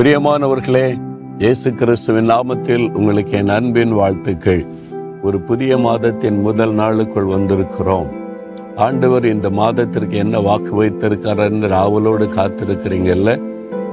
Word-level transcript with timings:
பிரியமானவர்களே 0.00 1.00
இயேசு 1.38 1.72
கிறிஸ்துவின் 1.72 2.30
நாமத்தில் 2.30 2.92
உங்களுக்கு 2.92 3.38
என் 3.38 3.48
அன்பின் 3.48 3.92
வாழ்த்துக்கள். 3.92 4.66
ஒரு 5.22 5.40
புதிய 5.40 5.78
மாதத்தின் 5.78 6.40
முதல் 6.40 6.74
நாளுக்குள் 6.74 7.26
வந்திருக்கிறோம். 7.26 8.06
ஆண்டவர் 8.76 9.26
இந்த 9.26 9.50
மாதத்திற்கு 9.50 10.16
என்ன 10.16 10.38
வாக்கு 10.38 10.74
வைத்திருக்கிறார் 10.74 11.72
ஆவலோடு 11.72 12.26
காத்திருக்கிறீங்கல்ல? 12.26 13.42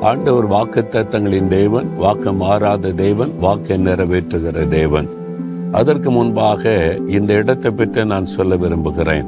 ஆண்டவர் 0.02 0.46
வாக்கு 0.46 0.88
தத்தங்களின் 0.92 1.48
தேவன் 1.48 1.96
வாக்கு 1.96 2.34
மாறாத 2.34 2.92
தேவன் 2.92 3.40
வாக்கை 3.40 3.78
நிறைவேற்றுகிற 3.78 4.68
தேவன். 4.68 5.10
அதற்கு 5.72 6.12
முன்பாக 6.12 6.96
இந்த 7.08 7.34
இடத்தை 7.34 7.72
பற்றி 7.72 8.06
நான் 8.06 8.26
சொல்ல 8.26 8.56
விரும்புகிறேன். 8.56 9.26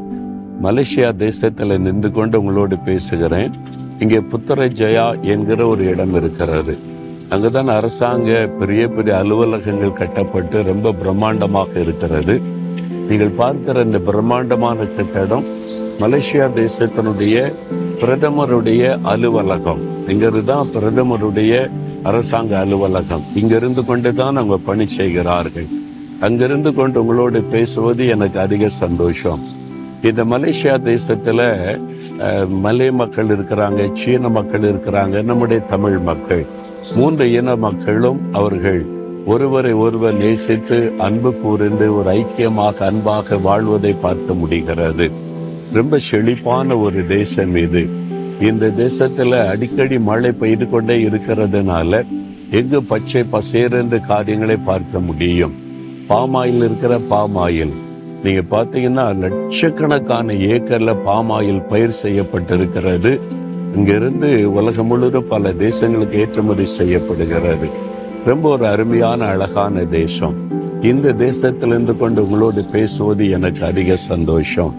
மலேசியா 0.63 1.15
தேசத்தில் 1.15 1.79
நின்று 1.79 2.11
கொண்டு 2.11 2.39
உங்களோடு 2.39 2.77
பேசுகிறேன். 2.77 3.51
இங்கே 3.99 4.19
புத்தரை 4.19 4.67
ஜெயா 4.67 5.21
என்கிற 5.21 5.65
ஒரு 5.67 5.83
இடம் 5.85 6.13
இருக்கிறது. 6.13 6.73
அங்குதான் 7.29 7.67
அரசாங்க 7.67 8.29
பெரிய 8.59 8.87
பெரிய 8.87 9.17
அலுவலகங்கள் 9.17 9.93
கட்டப்பட்டு 9.93 10.63
ரொம்ப 10.63 10.93
பிரம்மாண்டமாக 11.01 11.73
இருக்கிறது. 11.81 12.35
நீங்கள் 13.09 13.35
பார்க்கிற 13.41 13.83
இந்த 13.83 13.99
பிரம்மாண்டமான 13.99 14.85
கட்டடம் 14.97 15.45
மலேசியா 15.99 16.45
தேசத்தினுடைய 16.61 17.35
பிரதமருடைய 18.01 18.83
அலுவலகம். 19.03 19.81
இங்கிருந்து 20.07 20.43
தான் 20.45 20.69
பிரதமருடைய 20.75 21.53
அரசாங்க 22.03 22.59
அலுவலகம். 22.59 23.23
இங்கிருந்து 23.35 23.85
கொண்டு 23.85 24.15
தான் 24.15 24.35
அவங்க 24.35 24.57
பணி 24.57 24.87
செய்கிறார்கள். 24.87 25.67
அங்கிருந்து 26.19 26.73
கொண்டு 26.73 26.99
உங்களோடு 27.01 27.41
பேசுவது 27.41 28.07
எனக்கு 28.07 28.39
அதிக 28.39 28.67
சந்தோஷம். 28.67 29.43
இந்த 30.01 30.23
மலேசியா 30.23 30.81
தேசத்தில் 30.81 31.45
மலை 32.49 32.91
மக்கள் 32.91 33.25
இருக்கிறாங்க 33.25 33.91
சீன 33.91 34.29
மக்கள் 34.29 34.61
இருக்கிறாங்க 34.61 35.23
நம்முடைய 35.23 35.61
தமிழ் 35.61 35.97
மக்கள். 35.97 36.45
மூன்று 36.95 37.31
இன 37.31 37.55
மக்களும் 37.55 38.33
அவர்கள் 38.33 38.85
ஒருவரை 39.25 39.73
ஒருவர் 39.73 40.13
நேசித்து 40.13 40.93
அன்பு 40.97 41.33
கூர்ந்து 41.33 41.95
ஒரு 41.95 42.09
ஐக்கியமாக 42.11 42.77
அன்பாக 42.79 43.37
வாழ்வதை 43.37 43.93
பார்க்க 43.93 44.33
முடிகிறது. 44.33 45.11
ரொம்ப 45.73 45.97
செழிப்பான 45.97 46.77
ஒரு 46.77 47.07
தேசம் 47.07 47.55
இது. 47.55 47.89
இந்த 48.41 48.67
தேசத்துல 48.77 49.47
அடிக்கடி 49.47 49.99
மழை 49.99 50.31
பெய்து 50.31 50.69
கொண்டே 50.69 51.03
இருக்கிறதுனால 51.03 52.05
எங்கு 52.51 52.83
பச்சை 52.83 53.25
பசேரென்று 53.31 54.05
காரியங்களை 54.05 54.55
பார்க்க 54.55 54.99
முடியும். 54.99 55.53
பாமாயில் 56.09 56.57
இருக்கிற 56.57 56.99
பாமாயில். 57.09 57.73
நீங்க 58.23 58.41
பார்த்தீங்கன்னா 58.51 59.05
லட்சக்கணக்கான 59.19 60.33
ஏக்கர்ல 60.33 60.95
பாமாயில் 61.05 61.67
பயிர் 61.67 61.99
செய்யப்பட்டிருக்கிறது. 62.03 63.19
இங்கிருந்து 63.75 64.53
உலகம் 64.53 64.85
முழுவதும் 64.85 65.27
பல 65.27 65.51
தேசங்களுக்கு 65.53 66.11
ஏற்றுமதி 66.11 66.65
செய்யப்படுகிறது. 66.65 67.67
ரொம்ப 68.25 68.49
ஒரு 68.49 68.67
அருமையான 68.67 69.25
அழகான 69.25 69.85
தேசம். 69.85 70.35
இந்த 70.81 71.13
தேசத்திலிருந்து 71.13 71.97
கொண்டு 71.97 72.23
உங்களோடு 72.23 72.63
பேசுவது 72.63 73.29
எனக்கு 73.29 73.65
அதிக 73.65 73.95
சந்தோஷம். 73.95 74.75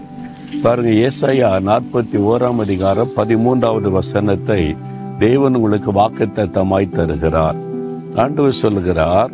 பாருங்க 0.63 0.89
ஏசாயா 0.89 1.51
நாற்பத்தி 1.69 2.17
ஓராம் 2.31 2.59
அதிகாரம் 2.59 3.11
பதிமூன்றாவது 3.17 3.91
வசனத்தை 3.91 4.75
தேவன் 5.19 5.55
உங்களுக்கு 5.55 5.91
வாக்குத்தத்தமாய் 5.91 6.89
தருகிறார். 6.89 7.55
ஆண்டவர் 8.15 8.51
சொல்லுகிறார் 8.51 9.31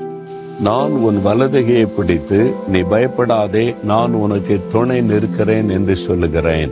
நான் 0.62 0.92
உன் 0.92 1.18
வலதுகையை 1.26 1.88
பிடித்து 1.96 2.54
நீ 2.68 2.80
பயப்படாதே 2.80 3.76
நான் 3.84 4.14
உனக்கு 4.14 4.62
துணை 4.72 5.02
நிற்கிறேன் 5.02 5.70
என்று 5.70 5.96
சொல்லுகிறேன். 5.96 6.72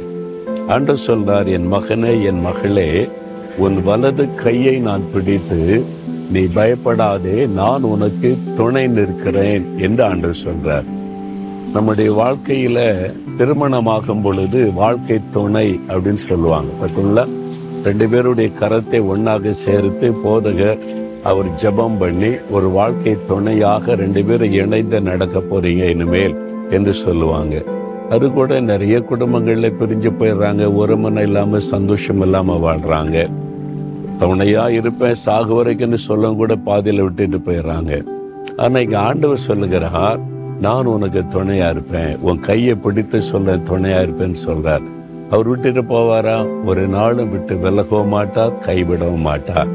அன்று 0.67 0.95
சொல்றார் 1.07 1.51
என் 1.51 1.73
மகனே 1.73 2.23
என் 2.23 2.39
மகளே 2.39 3.09
உன் 3.57 3.83
வலது 3.83 4.35
கையை 4.35 4.79
நான் 4.79 5.03
பிடித்து 5.13 5.83
நீ 6.31 6.39
பயப்படாதே 6.39 7.45
நான் 7.45 7.81
உனக்கு 7.81 8.37
துணை 8.55 8.87
நிற்கிறேன் 8.87 9.79
என்று 9.79 10.03
ஆண்டு 10.03 10.31
சொல்றார். 10.43 10.83
நம்முடைய 11.73 12.13
வாழ்க்கையில 12.13 12.79
திருமணமாகும் 13.37 14.21
பொழுது 14.21 14.73
வாழ்க்கை 14.73 15.19
துணை 15.31 15.79
அப்படின்னு 15.87 16.23
சொல்லுவாங்க. 16.29 16.71
பார்த்தீங்களா 16.81 17.27
ரெண்டு 17.83 18.07
பேருடைய 18.07 18.49
கரத்தை 18.59 19.07
ஒன்றாக 19.07 19.53
சேர்த்து 19.53 20.13
போதகர் 20.25 21.04
அவர் 21.29 21.47
ஜெபம் 21.61 21.97
பண்ணி 21.99 22.29
ஒரு 22.51 22.67
வாழ்க்கை 22.69 23.13
துணையாக 23.25 23.95
ரெண்டு 23.95 24.23
பேரும் 24.23 24.51
இணைந்து 24.51 25.01
நடக்க 25.01 25.37
போறீங்க 25.51 25.83
இனிமேல் 25.93 26.35
என்று 26.69 26.93
சொல்லுவாங்க. 26.93 27.63
அது 28.09 28.31
கூட 28.31 28.59
நிறைய 28.59 29.01
குடும்பங்களில் 29.01 29.77
பிரிஞ்சு 29.79 30.09
போயிடுறாங்க. 30.19 30.73
ஒருமனை 30.75 31.21
இல்லாமல் 31.21 31.59
சந்தோஷம் 31.59 32.21
இல்லாமல் 32.21 32.63
வாழ்றாங்க. 32.65 33.29
துணையா 34.19 34.69
இருப்பேன் 34.69 35.15
சாகு 35.25 35.53
வரைக்கும்னு 35.59 35.93
சொல்ல 35.93 36.33
கூட 36.33 36.55
பாதியில் 36.55 37.01
விட்டுட்டு 37.01 37.39
போயிடுறாங்க. 37.47 38.03
ஆனா 38.57 38.79
இங்க 38.79 38.99
ஆண்டவர் 38.99 39.37
சொல்லுகிறார் 39.37 40.19
நான் 40.61 40.85
உனக்கு 40.85 41.23
துணையா 41.35 41.69
இருப்பேன். 41.69 42.17
உன் 42.21 42.39
கையை 42.39 42.75
பிடித்து 42.75 43.21
சொல்ல 43.21 43.55
துணையா 43.71 44.01
இருப்பேன்னு 44.05 44.39
சொல்றார். 44.47 44.85
அவர் 45.29 45.47
விட்டுட்டு 45.47 45.81
போவாரா? 45.81 46.65
ஒரு 46.65 46.87
நாளும் 46.87 47.31
விட்டு 47.31 47.55
விலகவும் 47.55 48.07
மாட்டார் 48.07 48.55
கைவிடவும் 48.67 49.27
மாட்டார். 49.31 49.67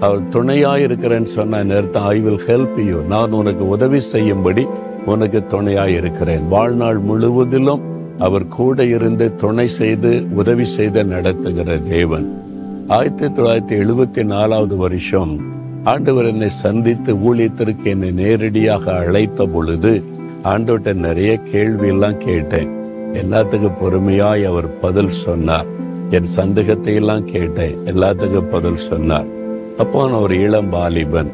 அவர் 0.00 0.28
துணையாக 0.28 0.78
இருக்கிறேன்னு 0.78 1.30
சொன்ன 1.36 1.62
நேரத்தில் 1.64 2.02
ஐ 2.02 2.20
வில் 2.20 2.40
ஹெல்ப் 2.46 2.84
யூ 2.84 2.98
நான் 3.08 3.30
உனக்கு 3.30 3.68
உதவி 3.68 4.00
செய்யும்படி 4.00 4.66
உனக்கு 5.06 5.46
துணையாக 5.46 5.90
இருக்கிறேன். 5.90 6.48
வாழ்நாள் 6.48 6.98
முழுவதிலும் 6.98 7.82
அவர் 8.18 8.48
கூட 8.48 8.84
இருந்து 8.84 9.34
துணை 9.34 9.68
செய்து 9.68 10.26
உதவி 10.34 10.64
செய்து 10.64 11.04
நடத்துகிற 11.04 11.76
தேவன். 11.76 12.44
ஆயிரத்தி 12.88 13.26
தொள்ளாயிரத்தி 13.26 13.78
எழுபத்தி 13.82 14.24
நாலாவது 14.24 14.76
வருஷம் 14.76 15.54
ஆண்டவர் 15.84 16.26
என்னை 16.26 16.48
சந்தித்து 16.48 17.14
ஊழியத்திற்கு 17.14 17.84
என்னை 17.84 18.10
நேரடியாக 18.10 18.92
அழைத்த 18.92 19.46
பொழுது 19.46 20.02
ஆண்டவர்கிட்ட 20.44 20.94
நிறைய 20.94 21.40
கேள்வியெல்லாம் 21.52 22.16
கேட்டேன். 22.16 22.68
எல்லாத்துக்கு 23.12 23.72
பொறுமையாய் 23.82 24.44
அவர் 24.44 24.78
பதில் 24.78 25.08
சொன்னார். 25.08 25.66
என் 26.10 26.24
சந்தேகத்தை 26.24 26.94
எல்லாம் 26.94 27.24
கேட்டேன். 27.24 27.76
எல்லாத்துக்கும் 27.84 28.50
பதில் 28.50 28.84
சொன்னார். 28.90 29.34
அப்போ 29.82 30.02
நான் 30.10 30.22
ஒரு 30.26 30.36
இளம் 30.44 30.68
வாலிபன். 30.74 31.30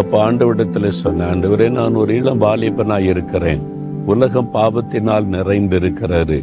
அப்போ 0.00 0.16
ஆண்டவரிடத்துல 0.26 0.90
சொன்னேன் 1.02 1.28
ஆண்டவரே 1.30 1.66
நான் 1.78 1.98
ஒரு 2.02 2.12
இளம் 2.20 2.42
வாலிபனாக 2.42 3.08
இருக்கிறேன். 3.12 3.62
உலகம் 4.12 4.52
பாவத்தினால் 4.54 5.26
நிறைந்திருக்கிறாரு 5.34 6.38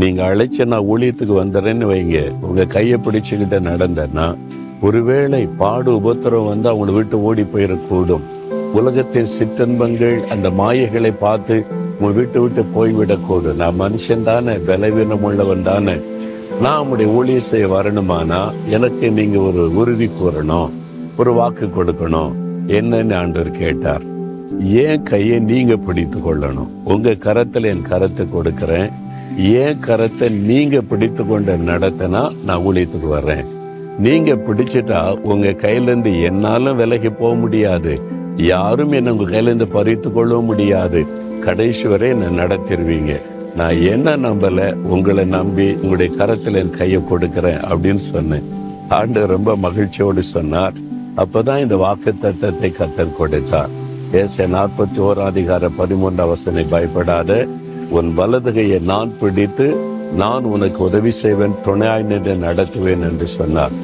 நீங்கள் 0.00 0.28
அழைச்ச 0.30 0.66
நான் 0.72 0.88
ஊழியத்துக்கு 0.92 1.34
வந்துடுறேன்னு 1.40 1.86
வைங்க. 1.92 2.18
உங்கள் 2.48 2.72
கையை 2.76 2.98
பிடிச்சிக்கிட்ட 3.04 3.58
நடந்தேன்னா 3.68 4.26
ஒருவேளை 4.88 5.42
பாடு 5.60 5.92
உபத்திரம் 6.00 6.48
வந்து 6.50 6.68
அவங்களை 6.72 6.94
விட்டு 6.98 7.16
ஓடி 7.28 7.44
போயிடக்கூடும் 7.52 8.26
உலகத்தின் 8.80 9.32
சிற்றன்பங்கள் 9.36 10.18
அந்த 10.34 10.48
மாயைகளை 10.60 11.12
பார்த்து 11.24 11.56
உங்க 11.98 12.12
விட்டு 12.18 12.38
விட்டு 12.44 12.64
போய்விடக்கூடும். 12.76 13.60
நான் 13.62 13.80
மனுஷன் 13.84 14.28
தானே 14.30 14.56
பலவீனம் 14.68 15.26
உள்ளவன் 15.30 15.68
தானே. 15.70 15.96
நான் 16.64 16.80
உங்களுடைய 16.82 17.08
ஊழியம் 17.18 17.48
செய்ய 17.52 17.66
வரணுமானா 17.76 18.42
எனக்கு 18.76 19.06
நீங்கள் 19.18 19.46
ஒரு 19.48 19.64
உறுதி 19.80 20.10
கூறணும். 20.20 20.70
ஒரு 21.18 21.32
வாக்கு 21.32 21.66
கொடுக்கணும். 21.66 22.32
என்னன்னு 22.66 23.14
ஆண்டவர் 23.14 23.50
கேட்டார். 23.50 24.02
ஏன் 24.60 25.02
கையை 25.02 25.38
நீங்க 25.38 25.76
பிடித்து 25.76 26.18
கொள்ளணும்? 26.18 26.68
உங்க 26.84 27.10
கரத்துல 27.10 27.64
என் 27.64 27.86
கரத்தை 27.90 28.26
கொடுக்குறேன். 28.34 28.92
ஏன் 29.36 29.78
கரத்தை 29.86 30.30
நீங்க 30.30 30.80
பிடித்து 30.80 31.26
கொண்டு 31.26 31.56
நடத்தினா 31.56 32.22
நான் 32.44 32.58
ஊழியத்துக்கு 32.58 33.08
வர்றேன். 33.08 33.44
நீங்க 33.98 34.34
பிடிச்சிட்டா 34.34 35.20
உங்க 35.20 35.46
கையிலேருந்து 35.46 36.22
என்னாலும் 36.22 36.76
விலகி 36.76 37.08
போக 37.08 37.34
முடியாது. 37.34 38.00
யாரும் 38.36 38.92
என்ன 38.92 39.14
உங்க 39.14 39.24
கையிலேருந்து 39.24 39.64
பறித்து 39.64 40.12
கொள்ளவும் 40.12 40.44
முடியாது. 40.44 41.06
கடைசி 41.40 41.88
வரை 41.88 42.08
என்ன 42.08 42.44
நடத்திடுவீங்க 42.44 43.20
நான் 43.56 43.80
என்ன 43.80 44.16
நம்பல? 44.16 44.74
உங்களை 44.74 45.24
நம்பி 45.24 45.72
உங்களுடைய 45.72 46.12
கரத்துல 46.18 46.54
என் 46.54 46.70
கையை 46.70 47.00
கொடுக்குறேன் 47.00 47.62
அப்படின்னு 47.70 48.04
சொன்னேன். 48.10 48.46
ஆண்டு 48.88 49.26
ரொம்ப 49.26 49.56
மகிழ்ச்சியோடு 49.56 50.22
சொன்னார். 50.22 50.72
அப்பதான் 51.22 51.62
இந்த 51.64 51.76
வாக்கு 51.76 52.10
தத்தத்தை 52.22 52.70
கத்தர் 52.72 53.16
கொடுத்தார். 53.18 53.72
ஏச 54.20 54.46
நாற்பத்தி 54.56 54.98
ஓராம் 55.06 55.30
அதிகார 55.32 55.70
பதிமூன்றாம் 55.78 56.30
வசனை 56.32 56.64
பயப்படாத. 56.74 57.30
உன் 57.98 58.10
வலதுகையை 58.18 58.80
நான் 58.92 59.12
பிடித்து 59.20 59.66
நான் 60.22 60.44
உனக்கு 60.54 60.80
உதவி 60.84 61.10
செய்வேன் 61.10 61.56
துணையாய் 61.66 62.08
நின்று 62.10 62.34
நடத்துவேன் 62.46 63.04
என்று 63.08 63.26
சொன்னார். 63.38 63.74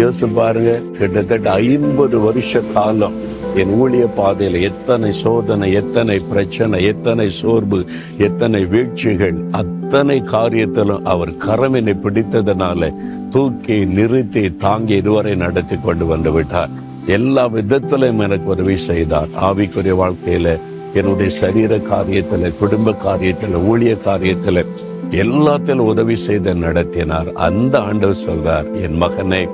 யோசிச்சு 0.00 0.26
பாருங்க 0.34 0.72
கிட்டத்தட்ட 0.98 1.52
ஐம்பது 1.52 2.16
வருஷ 2.20 2.60
காலம் 2.74 3.16
என் 3.60 3.72
ஊழிய 3.80 4.04
பாதையில 4.18 4.60
எத்தனை 4.70 5.10
சோதனை 5.22 5.68
எத்தனை 5.72 6.16
பிரச்சனை 6.30 6.78
எத்தனை 6.84 7.26
சோர்வு 7.40 7.80
எத்தனை 8.26 8.60
வீழ்ச்சிகள் 8.64 9.38
அத்தனை 9.60 10.18
காரியத்திலும் 10.34 11.06
அவர் 11.14 11.32
கரம் 11.46 11.76
என்னை 11.80 11.94
பிடித்ததுனால 12.04 12.90
தூக்கி 13.30 13.84
நிறுத்தி 13.84 14.56
தாங்கி 14.56 14.94
இதுவரை 14.94 15.34
நடத்தி 15.34 15.76
கொண்டு 15.84 16.06
வந்து 16.06 16.32
விட்டார். 16.32 16.68
எல்லா 17.06 17.46
விதத்திலும் 17.46 18.18
எனக்கு 18.18 18.48
உதவி 18.50 18.76
செய்தார். 18.76 19.28
ஆவிக்குரிய 19.40 19.94
வாழ்க்கையில 20.02 20.58
என்னுடைய 20.94 21.30
சரீர 21.30 21.76
காரியத்துல 21.76 22.58
குடும்ப 22.58 22.94
காரியத்துல 23.06 23.56
ஊழிய 23.70 23.96
காரியத்துல 24.04 24.64
எல்லாத்திலும் 25.10 25.88
உதவி 25.92 26.16
செய்து 26.16 26.54
நடத்தினார். 26.54 27.32
அந்த 27.32 27.78
ஆண்டவர் 27.78 28.16
சொல்றார் 28.26 28.82
என் 28.82 29.02
மகனே 29.02 29.48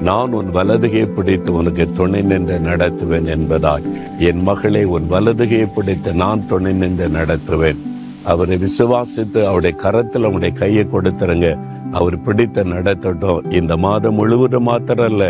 நான் 0.00 0.32
உன் 0.32 0.54
வலதுகையை 0.54 1.06
பிடித்து 1.06 1.52
உனக்கு 1.52 1.90
துணை 1.90 2.22
நின்று 2.22 2.58
நடத்துவேன் 2.58 3.28
என்பதாய். 3.36 3.82
என் 4.18 4.42
மகளை 4.42 4.84
உன் 4.84 5.10
வலதுகையை 5.10 5.68
பிடித்து 5.74 6.12
நான் 6.12 6.46
துணை 6.46 6.72
நின்று 6.72 7.08
நடத்துவேன். 7.08 7.76
அவரை 8.22 8.58
விசுவாசித்து 8.58 9.44
அவருடைய 9.44 9.76
கரத்தில் 9.76 10.22
அவனுடைய 10.22 10.54
கையை 10.54 10.86
கொடுத்துருங்க. 10.92 11.58
அவர் 11.98 12.16
பிடித்த 12.26 12.62
நடத்தட்டும். 12.74 13.52
இந்த 13.60 13.76
மாதம் 13.76 14.14
முழுவதும் 14.14 14.68
மாத்திரம் 14.70 15.08
அல்ல 15.10 15.24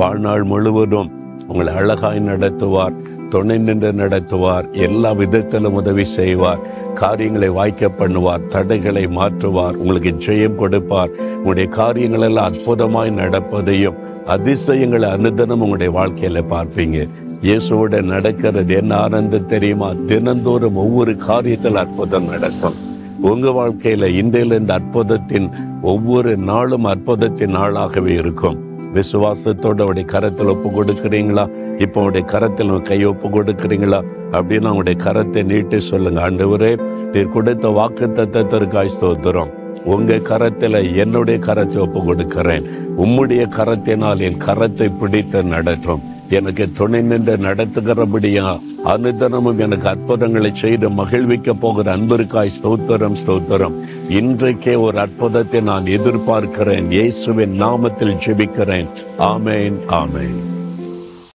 வாழ்நாள் 0.00 0.44
முழுவதும் 0.52 1.10
உங்களை 1.48 1.72
அழகாய் 1.74 2.20
நடத்துவார் 2.28 2.96
துணை 3.32 3.56
நின்று 3.58 3.90
நடத்துவார் 3.92 4.66
எல்லா 4.86 5.10
விதத்திலும் 5.12 5.76
உதவி 5.80 6.04
செய்வார் 6.04 6.62
காரியங்களை 7.00 7.48
வாய்க்க 7.48 7.90
பண்ணுவார் 8.00 8.46
தடைகளை 8.46 9.04
மாற்றுவார் 9.18 9.78
உங்களுக்கு 9.82 10.12
ஜெயம் 10.26 10.60
கொடுப்பார். 10.62 11.12
உங்களுடைய 11.36 11.68
காரியங்கள் 11.68 12.26
எல்லாம் 12.28 12.48
அற்புதமாய் 12.50 13.18
நடப்பதையும் 13.22 13.98
அதிசயங்களை 14.36 15.10
அனுதினம் 15.10 15.64
உங்களுடைய 15.66 15.92
வாழ்க்கையில 15.98 16.42
பார்ப்பீங்க. 16.54 17.08
இயேசுவோட 17.42 18.02
நடக்கிறது 18.02 18.74
என்ன 18.74 18.94
ஆனந்தம் 18.96 19.50
தெரியுமா? 19.54 19.90
தினந்தோறும் 20.06 20.80
ஒவ்வொரு 20.84 21.12
காரியத்தில் 21.28 21.82
அற்புதம் 21.84 22.30
நடக்கும். 22.34 22.78
உங்க 23.22 23.48
வாழ்க்கையில 23.48 24.04
இன்றையில 24.20 24.58
இந்த 24.58 24.78
அற்புதத்தின் 24.78 25.50
ஒவ்வொரு 25.82 26.36
நாளும் 26.36 26.84
அற்புதத்தின் 26.84 27.54
நாளாகவே 27.54 28.06
இருக்கும். 28.06 28.56
விசுவாசத்தோடு 28.94 29.80
அவருடைய 29.80 30.08
கரத்தில் 30.08 30.46
ஒப்பு 30.46 30.68
கொடுக்குறீங்களா? 30.68 31.50
இப்போ 31.78 32.00
அவருடைய 32.00 32.26
கரத்தில் 32.26 32.82
கை 32.82 33.04
ஒப்பு 33.04 33.28
கொடுக்குறீங்களா? 33.28 34.04
அப்படின்னு 34.32 34.68
அவங்களுடைய 34.70 34.98
கரத்தை 35.04 35.44
நீட்டி 35.44 35.78
சொல்லுங்க. 35.78 36.30
ஆண்டவரே 36.30 36.80
நீர் 37.12 37.28
கொடுத்த 37.28 37.68
வாக்கு 37.68 38.06
தத்தத்திற்காய் 38.06 38.88
ஸ்தோத்திரம். 39.00 39.50
உங்க 39.84 40.18
கரத்தில் 40.18 40.94
என்னுடைய 40.94 41.40
கரத்தை 41.46 41.78
ஒப்பு 41.78 42.04
கொடுக்கிறேன். 42.04 42.64
உம்முடைய 42.96 43.44
கரத்தினால் 43.56 44.18
என் 44.18 44.40
கரத்தை 44.46 44.98
பிடித்து 44.98 45.42
நடற்றும் 45.42 46.00
எனக்கு 46.30 46.72
துணை 46.72 47.00
நின்று 47.00 47.36
நடத்துகிறபடியா 47.36 48.60
அனுதனமும் 48.84 49.58
எனக்கு 49.58 49.88
அற்புதங்களை 49.88 50.50
செய்து 50.52 50.90
மகிழ்விக்க 50.90 51.52
போகிற 51.52 51.96
அன்பிற்காய் 51.96 52.54
ஸ்தோத்திரம் 52.62 53.16
ஸ்தோத்திரம். 53.26 53.76
இன்றைக்கே 54.08 54.80
ஒரு 54.80 54.98
அற்புதத்தை 54.98 55.60
நான் 55.60 55.84
எதிர்பார்க்கிறேன். 55.84 56.90
இயேசுவின் 56.90 57.62
நாமத்தில் 57.62 58.16
ஜெபிக்கிறேன். 58.26 58.88
ஆமேன் 59.18 59.78
ஆமேன். 59.88 60.40